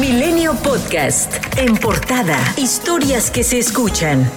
Milenio 0.00 0.54
Podcast. 0.62 1.34
En 1.56 1.76
portada. 1.76 2.38
Historias 2.56 3.32
que 3.32 3.42
se 3.42 3.58
escuchan. 3.58 4.30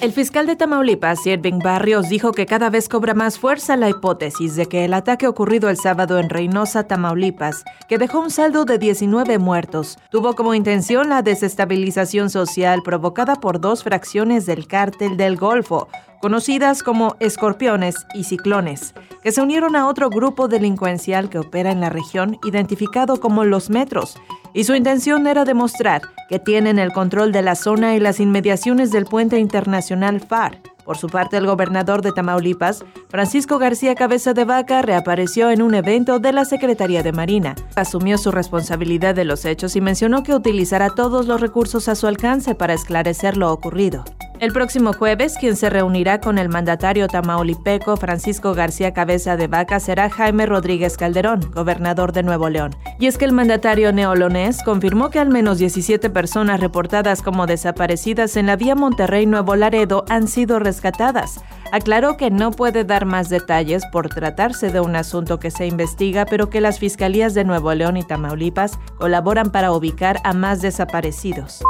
El 0.00 0.12
fiscal 0.12 0.46
de 0.46 0.54
Tamaulipas, 0.54 1.26
Irving 1.26 1.58
Barrios, 1.58 2.08
dijo 2.08 2.30
que 2.30 2.46
cada 2.46 2.70
vez 2.70 2.88
cobra 2.88 3.14
más 3.14 3.38
fuerza 3.38 3.76
la 3.76 3.88
hipótesis 3.88 4.54
de 4.54 4.66
que 4.66 4.84
el 4.84 4.94
ataque 4.94 5.26
ocurrido 5.26 5.70
el 5.70 5.76
sábado 5.76 6.20
en 6.20 6.30
Reynosa, 6.30 6.86
Tamaulipas, 6.86 7.64
que 7.88 7.98
dejó 7.98 8.20
un 8.20 8.30
saldo 8.30 8.64
de 8.64 8.78
19 8.78 9.38
muertos, 9.38 9.98
tuvo 10.10 10.34
como 10.34 10.54
intención 10.54 11.08
la 11.08 11.22
desestabilización 11.22 12.30
social 12.30 12.82
provocada 12.84 13.36
por 13.36 13.60
dos 13.60 13.82
fracciones 13.82 14.46
del 14.46 14.68
cártel 14.68 15.16
del 15.16 15.36
Golfo, 15.36 15.88
conocidas 16.24 16.82
como 16.82 17.16
escorpiones 17.20 18.06
y 18.14 18.24
ciclones, 18.24 18.94
que 19.22 19.30
se 19.30 19.42
unieron 19.42 19.76
a 19.76 19.86
otro 19.86 20.08
grupo 20.08 20.48
delincuencial 20.48 21.28
que 21.28 21.38
opera 21.38 21.70
en 21.70 21.82
la 21.82 21.90
región 21.90 22.38
identificado 22.46 23.20
como 23.20 23.44
los 23.44 23.68
metros, 23.68 24.16
y 24.54 24.64
su 24.64 24.74
intención 24.74 25.26
era 25.26 25.44
demostrar 25.44 26.00
que 26.30 26.38
tienen 26.38 26.78
el 26.78 26.94
control 26.94 27.30
de 27.30 27.42
la 27.42 27.54
zona 27.54 27.94
y 27.94 28.00
las 28.00 28.20
inmediaciones 28.20 28.90
del 28.90 29.04
puente 29.04 29.38
internacional 29.38 30.18
FAR. 30.18 30.62
Por 30.86 30.96
su 30.96 31.08
parte, 31.08 31.36
el 31.36 31.46
gobernador 31.46 32.00
de 32.00 32.12
Tamaulipas, 32.12 32.86
Francisco 33.10 33.58
García 33.58 33.94
Cabeza 33.94 34.32
de 34.32 34.46
Vaca, 34.46 34.80
reapareció 34.80 35.50
en 35.50 35.60
un 35.60 35.74
evento 35.74 36.20
de 36.20 36.32
la 36.32 36.46
Secretaría 36.46 37.02
de 37.02 37.12
Marina. 37.12 37.54
Asumió 37.74 38.16
su 38.16 38.30
responsabilidad 38.30 39.14
de 39.14 39.26
los 39.26 39.44
hechos 39.44 39.76
y 39.76 39.82
mencionó 39.82 40.22
que 40.22 40.34
utilizará 40.34 40.88
todos 40.88 41.26
los 41.26 41.42
recursos 41.42 41.86
a 41.88 41.94
su 41.94 42.06
alcance 42.06 42.54
para 42.54 42.72
esclarecer 42.72 43.36
lo 43.36 43.52
ocurrido. 43.52 44.04
El 44.40 44.52
próximo 44.52 44.92
jueves, 44.92 45.36
quien 45.38 45.54
se 45.54 45.70
reunirá 45.70 46.20
con 46.20 46.38
el 46.38 46.48
mandatario 46.48 47.06
tamaulipeco 47.06 47.96
Francisco 47.96 48.52
García 48.52 48.92
Cabeza 48.92 49.36
de 49.36 49.46
Vaca 49.46 49.78
será 49.78 50.10
Jaime 50.10 50.44
Rodríguez 50.44 50.96
Calderón, 50.96 51.52
gobernador 51.54 52.12
de 52.12 52.24
Nuevo 52.24 52.50
León. 52.50 52.74
Y 52.98 53.06
es 53.06 53.16
que 53.16 53.26
el 53.26 53.32
mandatario 53.32 53.92
neolonés 53.92 54.62
confirmó 54.64 55.10
que 55.10 55.20
al 55.20 55.28
menos 55.28 55.58
17 55.58 56.10
personas 56.10 56.58
reportadas 56.58 57.22
como 57.22 57.46
desaparecidas 57.46 58.36
en 58.36 58.46
la 58.46 58.56
vía 58.56 58.74
Monterrey-Nuevo 58.74 59.54
Laredo 59.54 60.04
han 60.08 60.26
sido 60.26 60.58
rescatadas. 60.58 61.40
Aclaró 61.70 62.16
que 62.16 62.30
no 62.30 62.50
puede 62.50 62.84
dar 62.84 63.06
más 63.06 63.28
detalles 63.28 63.84
por 63.92 64.08
tratarse 64.08 64.70
de 64.70 64.80
un 64.80 64.96
asunto 64.96 65.38
que 65.38 65.52
se 65.52 65.66
investiga, 65.66 66.26
pero 66.26 66.50
que 66.50 66.60
las 66.60 66.80
fiscalías 66.80 67.34
de 67.34 67.44
Nuevo 67.44 67.72
León 67.72 67.96
y 67.96 68.02
Tamaulipas 68.02 68.80
colaboran 68.98 69.52
para 69.52 69.72
ubicar 69.72 70.18
a 70.24 70.32
más 70.32 70.60
desaparecidos. 70.60 71.62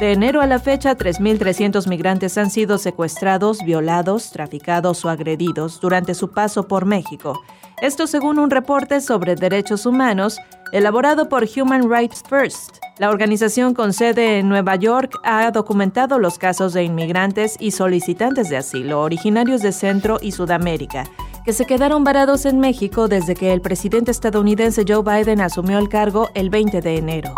De 0.00 0.12
enero 0.12 0.40
a 0.40 0.46
la 0.46 0.58
fecha, 0.58 0.96
3.300 0.96 1.86
migrantes 1.86 2.38
han 2.38 2.50
sido 2.50 2.78
secuestrados, 2.78 3.62
violados, 3.62 4.30
traficados 4.30 5.04
o 5.04 5.10
agredidos 5.10 5.78
durante 5.78 6.14
su 6.14 6.30
paso 6.30 6.66
por 6.66 6.86
México. 6.86 7.42
Esto 7.82 8.06
según 8.06 8.38
un 8.38 8.48
reporte 8.48 9.02
sobre 9.02 9.36
derechos 9.36 9.84
humanos 9.84 10.38
elaborado 10.72 11.28
por 11.28 11.46
Human 11.54 11.90
Rights 11.90 12.22
First. 12.26 12.78
La 12.98 13.10
organización 13.10 13.74
con 13.74 13.92
sede 13.92 14.38
en 14.38 14.48
Nueva 14.48 14.76
York 14.76 15.20
ha 15.22 15.50
documentado 15.50 16.18
los 16.18 16.38
casos 16.38 16.72
de 16.72 16.82
inmigrantes 16.82 17.58
y 17.60 17.72
solicitantes 17.72 18.48
de 18.48 18.56
asilo 18.56 19.02
originarios 19.02 19.60
de 19.60 19.72
Centro 19.72 20.16
y 20.22 20.32
Sudamérica 20.32 21.04
que 21.44 21.52
se 21.54 21.64
quedaron 21.64 22.04
varados 22.04 22.44
en 22.44 22.58
México 22.58 23.08
desde 23.08 23.34
que 23.34 23.52
el 23.52 23.62
presidente 23.62 24.10
estadounidense 24.10 24.84
Joe 24.86 25.02
Biden 25.02 25.40
asumió 25.40 25.78
el 25.78 25.88
cargo 25.88 26.28
el 26.34 26.50
20 26.50 26.82
de 26.82 26.96
enero. 26.96 27.34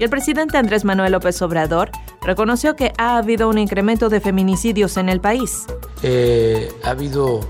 Y 0.00 0.04
el 0.04 0.08
presidente 0.08 0.56
Andrés 0.56 0.86
Manuel 0.86 1.12
López 1.12 1.42
Obrador 1.42 1.90
reconoció 2.22 2.74
que 2.74 2.94
ha 2.96 3.18
habido 3.18 3.50
un 3.50 3.58
incremento 3.58 4.08
de 4.08 4.22
feminicidios 4.22 4.96
en 4.96 5.10
el 5.10 5.20
país. 5.20 5.66
Eh, 6.02 6.72
ha 6.84 6.90
habido 6.90 7.40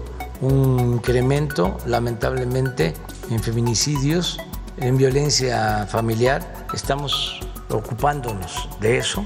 un 0.41 0.95
incremento, 0.95 1.79
lamentablemente, 1.87 2.95
en 3.31 3.39
feminicidios, 3.39 4.41
en 4.79 4.97
violencia 4.97 5.87
familiar. 5.87 6.43
Estamos 6.75 7.39
ocupándonos 7.69 8.69
de 8.81 8.99
eso. 8.99 9.25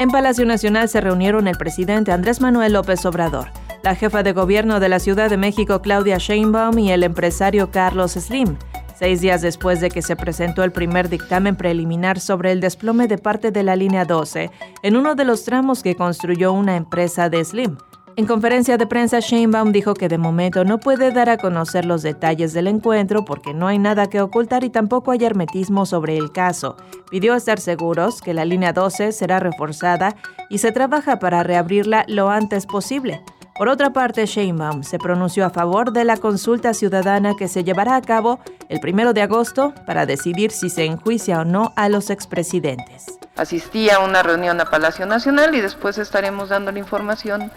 En 0.00 0.08
Palacio 0.10 0.44
Nacional 0.44 0.88
se 0.88 1.00
reunieron 1.00 1.46
el 1.46 1.56
presidente 1.56 2.10
Andrés 2.10 2.40
Manuel 2.40 2.72
López 2.72 3.06
Obrador, 3.06 3.52
la 3.84 3.94
jefa 3.94 4.24
de 4.24 4.32
gobierno 4.32 4.80
de 4.80 4.88
la 4.88 4.98
Ciudad 4.98 5.30
de 5.30 5.36
México 5.36 5.80
Claudia 5.80 6.18
Sheinbaum 6.18 6.76
y 6.80 6.90
el 6.90 7.04
empresario 7.04 7.70
Carlos 7.70 8.14
Slim 8.14 8.56
seis 8.98 9.20
días 9.20 9.42
después 9.42 9.80
de 9.80 9.90
que 9.90 10.02
se 10.02 10.16
presentó 10.16 10.64
el 10.64 10.72
primer 10.72 11.08
dictamen 11.08 11.54
preliminar 11.54 12.18
sobre 12.18 12.50
el 12.50 12.60
desplome 12.60 13.06
de 13.06 13.16
parte 13.16 13.52
de 13.52 13.62
la 13.62 13.76
línea 13.76 14.04
12 14.04 14.50
en 14.82 14.96
uno 14.96 15.14
de 15.14 15.24
los 15.24 15.44
tramos 15.44 15.84
que 15.84 15.94
construyó 15.94 16.52
una 16.52 16.74
empresa 16.74 17.28
de 17.28 17.44
Slim. 17.44 17.76
En 18.16 18.26
conferencia 18.26 18.76
de 18.76 18.88
prensa, 18.88 19.20
Sheinbaum 19.20 19.70
dijo 19.70 19.94
que 19.94 20.08
de 20.08 20.18
momento 20.18 20.64
no 20.64 20.80
puede 20.80 21.12
dar 21.12 21.30
a 21.30 21.36
conocer 21.36 21.84
los 21.84 22.02
detalles 22.02 22.52
del 22.52 22.66
encuentro 22.66 23.24
porque 23.24 23.54
no 23.54 23.68
hay 23.68 23.78
nada 23.78 24.10
que 24.10 24.20
ocultar 24.20 24.64
y 24.64 24.70
tampoco 24.70 25.12
hay 25.12 25.24
hermetismo 25.24 25.86
sobre 25.86 26.16
el 26.16 26.32
caso. 26.32 26.74
Pidió 27.12 27.36
estar 27.36 27.60
seguros 27.60 28.20
que 28.20 28.34
la 28.34 28.44
línea 28.44 28.72
12 28.72 29.12
será 29.12 29.38
reforzada 29.38 30.16
y 30.50 30.58
se 30.58 30.72
trabaja 30.72 31.20
para 31.20 31.44
reabrirla 31.44 32.04
lo 32.08 32.28
antes 32.28 32.66
posible. 32.66 33.22
Por 33.58 33.68
otra 33.68 33.90
parte, 33.90 34.24
Sheinbaum 34.24 34.84
se 34.84 35.00
pronunció 35.00 35.44
a 35.44 35.50
favor 35.50 35.90
de 35.90 36.04
la 36.04 36.16
consulta 36.16 36.74
ciudadana 36.74 37.34
que 37.36 37.48
se 37.48 37.64
llevará 37.64 37.96
a 37.96 38.02
cabo 38.02 38.38
el 38.68 38.78
primero 38.78 39.12
de 39.12 39.22
agosto 39.22 39.74
para 39.84 40.06
decidir 40.06 40.52
si 40.52 40.70
se 40.70 40.84
enjuicia 40.84 41.40
o 41.40 41.44
no 41.44 41.72
a 41.74 41.88
los 41.88 42.10
expresidentes. 42.10 43.18
Asistí 43.34 43.90
a 43.90 43.98
una 43.98 44.22
reunión 44.22 44.60
a 44.60 44.66
Palacio 44.66 45.06
Nacional 45.06 45.56
y 45.56 45.60
después 45.60 45.98
estaremos 45.98 46.50
dando 46.50 46.70
la 46.70 46.78
información 46.78 47.50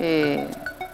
eh, 0.00 0.48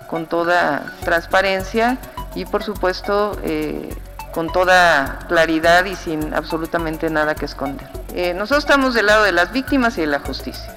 con 0.08 0.26
toda 0.26 0.94
transparencia 1.04 1.96
y 2.34 2.44
por 2.44 2.62
supuesto 2.62 3.38
eh, 3.42 3.88
con 4.32 4.52
toda 4.52 5.20
claridad 5.26 5.86
y 5.86 5.96
sin 5.96 6.34
absolutamente 6.34 7.08
nada 7.08 7.34
que 7.34 7.46
esconder. 7.46 7.88
Eh, 8.14 8.34
nosotros 8.34 8.64
estamos 8.64 8.92
del 8.92 9.06
lado 9.06 9.24
de 9.24 9.32
las 9.32 9.52
víctimas 9.52 9.96
y 9.96 10.02
de 10.02 10.08
la 10.08 10.20
justicia. 10.20 10.70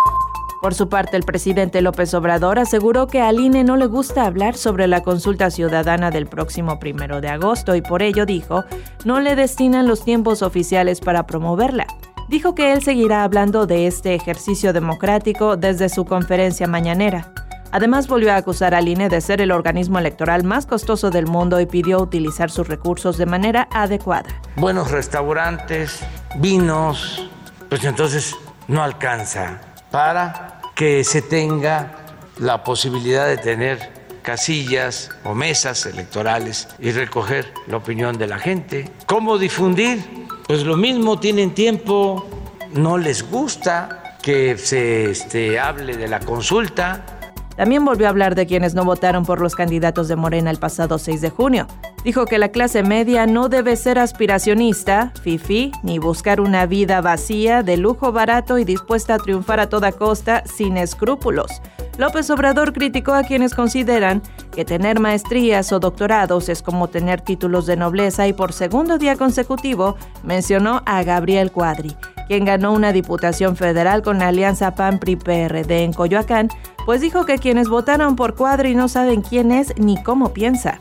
Por 0.64 0.76
su 0.76 0.88
parte, 0.88 1.18
el 1.18 1.24
presidente 1.24 1.82
López 1.82 2.14
Obrador 2.14 2.58
aseguró 2.58 3.08
que 3.08 3.20
al 3.20 3.38
INE 3.38 3.66
no 3.66 3.76
le 3.76 3.86
gusta 3.86 4.26
hablar 4.26 4.56
sobre 4.56 4.88
la 4.88 5.04
consulta 5.04 5.52
ciudadana 5.52 6.10
del 6.10 6.26
próximo 6.26 6.80
primero 6.80 7.20
de 7.20 7.28
agosto 7.28 7.76
y 7.76 7.82
por 7.82 8.02
ello 8.02 8.26
dijo, 8.26 8.64
no 9.04 9.20
le 9.20 9.36
destinan 9.36 9.90
los 9.90 10.06
tiempos 10.06 10.42
oficiales 10.42 11.02
para 11.02 11.28
promoverla. 11.28 11.86
Dijo 12.30 12.56
que 12.56 12.72
él 12.72 12.82
seguirá 12.82 13.26
hablando 13.26 13.68
de 13.68 13.88
este 13.88 14.16
ejercicio 14.16 14.72
democrático 14.72 15.58
desde 15.58 15.90
su 15.90 16.06
conferencia 16.06 16.66
mañanera. 16.66 17.34
Además, 17.74 18.08
volvió 18.08 18.32
a 18.32 18.38
acusar 18.38 18.74
al 18.74 18.88
INE 18.88 19.10
de 19.10 19.20
ser 19.20 19.42
el 19.42 19.52
organismo 19.52 20.00
electoral 20.00 20.46
más 20.46 20.66
costoso 20.66 21.10
del 21.10 21.28
mundo 21.28 21.60
y 21.60 21.66
pidió 21.66 22.02
utilizar 22.02 22.50
sus 22.50 22.70
recursos 22.70 23.18
de 23.18 23.26
manera 23.26 23.68
adecuada. 23.74 24.30
Buenos 24.56 24.92
restaurantes, 24.92 26.00
vinos, 26.38 27.30
pues 27.68 27.84
entonces 27.84 28.34
no 28.70 28.82
alcanza 28.82 29.60
para 29.92 30.53
que 30.76 31.04
se 31.04 31.22
tenga 31.22 31.98
la 32.38 32.64
posibilidad 32.64 33.28
de 33.28 33.38
tener 33.38 33.92
casillas 34.22 35.10
o 35.24 35.36
mesas 35.36 35.86
electorales 35.86 36.68
y 36.80 36.92
recoger 36.92 37.54
la 37.68 37.78
opinión 37.78 38.18
de 38.18 38.28
la 38.28 38.40
gente. 38.40 38.90
¿Cómo 39.06 39.38
difundir? 39.38 40.00
Pues 40.48 40.64
lo 40.64 40.78
mismo, 40.78 41.20
tienen 41.20 41.54
tiempo, 41.54 42.28
no 42.72 42.98
les 42.98 43.30
gusta 43.30 44.18
que 44.22 44.58
se 44.58 45.12
este, 45.12 45.60
hable 45.60 45.98
de 45.98 46.08
la 46.08 46.20
consulta. 46.20 47.23
También 47.56 47.86
volvió 47.86 48.08
a 48.08 48.10
hablar 48.10 48.36
de 48.36 48.46
quienes 48.46 48.74
no 48.74 48.84
votaron 48.84 49.26
por 49.26 49.42
los 49.42 49.56
candidatos 49.56 50.08
de 50.08 50.16
Morena 50.16 50.50
el 50.50 50.58
pasado 50.58 50.98
6 50.98 51.22
de 51.22 51.30
junio. 51.30 51.68
Dijo 52.04 52.26
que 52.26 52.38
la 52.38 52.50
clase 52.50 52.84
media 52.84 53.26
no 53.26 53.48
debe 53.48 53.76
ser 53.76 54.00
aspiracionista, 54.00 55.14
fifi, 55.22 55.72
ni 55.84 56.00
buscar 56.00 56.42
una 56.42 56.66
vida 56.66 57.00
vacía, 57.02 57.64
de 57.64 57.78
lujo 57.78 58.12
barato 58.12 58.58
y 58.58 58.66
dispuesta 58.66 59.16
a 59.16 59.20
triunfar 59.20 59.60
a 59.60 59.70
toda 59.70 59.92
costa, 59.92 60.44
sin 60.46 60.78
escrúpulos. 60.78 61.62
López 61.98 62.30
Obrador 62.32 62.74
criticó 62.74 63.14
a 63.14 63.24
quienes 63.24 63.54
consideran 63.54 64.24
que 64.52 64.66
tener 64.66 65.00
maestrías 65.00 65.72
o 65.72 65.80
doctorados 65.80 66.50
es 66.50 66.64
como 66.64 66.88
tener 66.88 67.22
títulos 67.22 67.68
de 67.68 67.78
nobleza 67.78 68.28
y 68.28 68.34
por 68.34 68.52
segundo 68.52 68.98
día 68.98 69.16
consecutivo 69.16 69.96
mencionó 70.24 70.82
a 70.86 71.04
Gabriel 71.04 71.52
Cuadri, 71.52 71.96
quien 72.28 72.46
ganó 72.46 72.74
una 72.74 72.92
diputación 72.92 73.56
federal 73.56 74.02
con 74.02 74.18
la 74.20 74.30
alianza 74.30 74.76
PAN-PRI-PRD 74.76 75.84
en 75.84 75.94
Coyoacán, 75.94 76.50
pues 76.86 77.02
dijo 77.02 77.26
que 77.26 77.38
quienes 77.38 77.70
votaron 77.70 78.16
por 78.16 78.36
Cuadri 78.36 78.76
no 78.76 78.88
saben 78.88 79.22
quién 79.22 79.52
es 79.52 79.74
ni 79.78 80.02
cómo 80.04 80.34
piensa. 80.34 80.80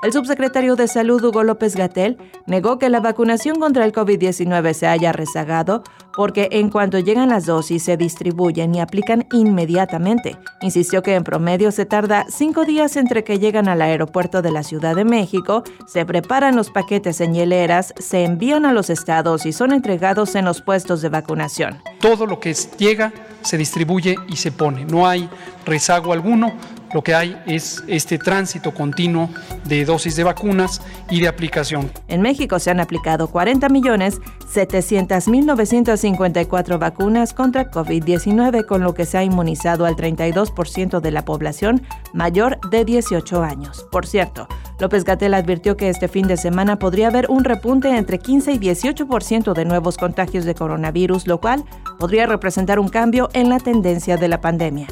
El 0.00 0.12
subsecretario 0.12 0.76
de 0.76 0.86
Salud, 0.86 1.24
Hugo 1.24 1.42
López 1.42 1.74
Gatel, 1.74 2.18
negó 2.46 2.78
que 2.78 2.88
la 2.88 3.00
vacunación 3.00 3.58
contra 3.58 3.84
el 3.84 3.92
COVID-19 3.92 4.72
se 4.72 4.86
haya 4.86 5.10
rezagado 5.10 5.82
porque 6.14 6.48
en 6.52 6.70
cuanto 6.70 7.00
llegan 7.00 7.30
las 7.30 7.46
dosis 7.46 7.82
se 7.82 7.96
distribuyen 7.96 8.76
y 8.76 8.80
aplican 8.80 9.26
inmediatamente. 9.32 10.36
Insistió 10.60 11.02
que 11.02 11.16
en 11.16 11.24
promedio 11.24 11.72
se 11.72 11.84
tarda 11.84 12.26
cinco 12.28 12.64
días 12.64 12.96
entre 12.96 13.24
que 13.24 13.40
llegan 13.40 13.68
al 13.68 13.82
aeropuerto 13.82 14.40
de 14.40 14.52
la 14.52 14.62
Ciudad 14.62 14.94
de 14.94 15.04
México, 15.04 15.64
se 15.88 16.06
preparan 16.06 16.54
los 16.54 16.70
paquetes 16.70 17.20
en 17.20 17.34
hieleras, 17.34 17.92
se 17.98 18.24
envían 18.24 18.66
a 18.66 18.72
los 18.72 18.90
estados 18.90 19.46
y 19.46 19.52
son 19.52 19.72
entregados 19.72 20.36
en 20.36 20.44
los 20.44 20.62
puestos 20.62 21.02
de 21.02 21.08
vacunación. 21.08 21.82
Todo 22.00 22.24
lo 22.24 22.38
que 22.38 22.54
llega 22.78 23.12
se 23.42 23.56
distribuye 23.56 24.16
y 24.28 24.36
se 24.36 24.52
pone. 24.52 24.84
No 24.84 25.08
hay 25.08 25.28
rezago 25.66 26.12
alguno 26.12 26.52
lo 26.92 27.02
que 27.02 27.14
hay 27.14 27.40
es 27.46 27.84
este 27.86 28.18
tránsito 28.18 28.74
continuo 28.74 29.30
de 29.64 29.84
dosis 29.84 30.16
de 30.16 30.24
vacunas 30.24 30.82
y 31.10 31.20
de 31.20 31.28
aplicación. 31.28 31.92
En 32.08 32.22
México 32.22 32.58
se 32.58 32.70
han 32.70 32.80
aplicado 32.80 33.28
40 33.28 33.68
millones 33.68 34.18
700.954 34.52 36.78
vacunas 36.78 37.34
contra 37.34 37.70
COVID-19, 37.70 38.64
con 38.66 38.82
lo 38.82 38.94
que 38.94 39.06
se 39.06 39.18
ha 39.18 39.24
inmunizado 39.24 39.84
al 39.84 39.96
32% 39.96 41.00
de 41.00 41.10
la 41.10 41.24
población 41.24 41.82
mayor 42.12 42.60
de 42.70 42.84
18 42.84 43.42
años. 43.42 43.84
Por 43.90 44.06
cierto, 44.06 44.46
López 44.78 45.02
Gatel 45.04 45.34
advirtió 45.34 45.76
que 45.76 45.88
este 45.88 46.06
fin 46.08 46.28
de 46.28 46.36
semana 46.36 46.78
podría 46.78 47.08
haber 47.08 47.30
un 47.30 47.42
repunte 47.44 47.96
entre 47.96 48.18
15 48.18 48.52
y 48.52 48.58
18% 48.58 49.52
de 49.52 49.64
nuevos 49.64 49.98
contagios 49.98 50.44
de 50.44 50.54
coronavirus, 50.54 51.26
lo 51.26 51.40
cual 51.40 51.64
podría 51.98 52.26
representar 52.26 52.78
un 52.78 52.88
cambio 52.88 53.28
en 53.32 53.48
la 53.48 53.58
tendencia 53.58 54.16
de 54.16 54.28
la 54.28 54.40
pandemia. 54.40 54.86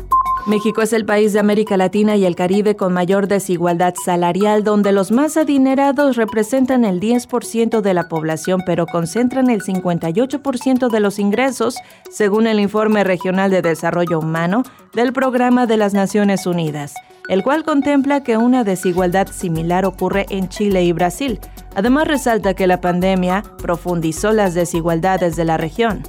México 0.47 0.81
es 0.81 0.93
el 0.93 1.05
país 1.05 1.33
de 1.33 1.41
América 1.41 1.77
Latina 1.77 2.15
y 2.15 2.25
el 2.25 2.37
Caribe 2.37 2.77
con 2.77 2.93
mayor 2.93 3.27
desigualdad 3.27 3.95
salarial, 4.05 4.63
donde 4.63 4.93
los 4.93 5.11
más 5.11 5.37
adinerados 5.37 6.15
representan 6.15 6.85
el 6.85 7.01
10% 7.01 7.81
de 7.81 7.95
la 7.95 8.07
población, 8.07 8.63
pero 8.65 8.87
concentran 8.87 9.51
el 9.51 9.61
58% 9.61 10.89
de 10.89 11.01
los 11.01 11.19
ingresos, 11.19 11.75
según 12.09 12.47
el 12.47 12.61
Informe 12.61 13.03
Regional 13.03 13.51
de 13.51 13.61
Desarrollo 13.61 14.21
Humano 14.21 14.63
del 14.95 15.13
Programa 15.13 15.67
de 15.67 15.79
las 15.79 15.95
Naciones 15.95 16.47
Unidas, 16.47 16.95
el 17.29 17.43
cual 17.43 17.65
contempla 17.65 18.23
que 18.23 18.37
una 18.37 18.63
desigualdad 18.63 19.27
similar 19.27 19.85
ocurre 19.85 20.27
en 20.29 20.49
Chile 20.49 20.85
y 20.85 20.93
Brasil. 20.93 21.41
Además, 21.75 22.07
resalta 22.07 22.55
que 22.55 22.69
la 22.69 22.81
pandemia 22.81 23.43
profundizó 23.59 24.31
las 24.31 24.55
desigualdades 24.55 25.35
de 25.35 25.45
la 25.45 25.57
región. 25.57 26.05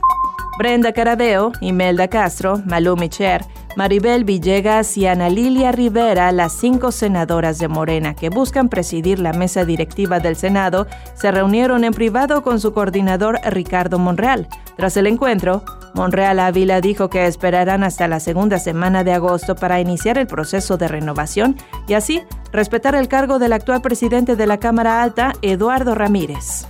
Brenda 0.60 0.92
Carabeo, 0.92 1.54
Imelda 1.62 2.08
Castro, 2.08 2.62
Malú 2.66 2.96
Micher, 2.98 3.44
Maribel 3.78 4.24
Villegas 4.24 4.98
y 4.98 5.06
Ana 5.06 5.30
Lilia 5.30 5.72
Rivera, 5.72 6.32
las 6.32 6.54
cinco 6.54 6.92
senadoras 6.92 7.60
de 7.60 7.68
Morena 7.68 8.16
que 8.16 8.30
buscan 8.30 8.70
presidir 8.70 9.20
la 9.20 9.34
mesa 9.34 9.66
directiva 9.66 10.20
del 10.20 10.36
Senado, 10.36 10.88
se 11.14 11.30
reunieron 11.32 11.84
en 11.84 11.94
privado 11.94 12.42
con 12.42 12.60
su 12.60 12.74
coordinador 12.74 13.40
Ricardo 13.46 14.00
Monreal. 14.00 14.48
Tras 14.78 14.98
el 14.98 15.06
encuentro, 15.06 15.64
Monreal 15.94 16.40
Ávila 16.40 16.82
dijo 16.82 17.12
que 17.12 17.28
esperarán 17.28 17.84
hasta 17.84 18.08
la 18.08 18.20
segunda 18.20 18.58
semana 18.58 19.04
de 19.04 19.14
agosto 19.14 19.56
para 19.56 19.80
iniciar 19.80 20.18
el 20.18 20.26
proceso 20.26 20.78
de 20.78 20.88
renovación 20.88 21.56
y 21.88 21.94
así 21.94 22.24
respetar 22.52 22.96
el 22.96 23.08
cargo 23.08 23.38
del 23.38 23.54
actual 23.54 23.84
presidente 23.84 24.36
de 24.36 24.48
la 24.48 24.58
Cámara 24.58 25.04
Alta, 25.04 25.34
Eduardo 25.44 25.94
Ramírez. 25.94 26.66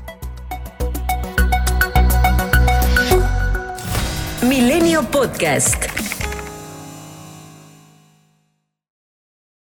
Milenio 4.41 5.03
Podcast. 5.03 5.96